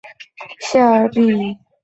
[0.59, 1.55] 谢尔比。